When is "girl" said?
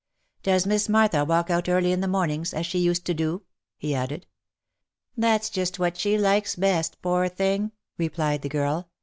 8.49-8.89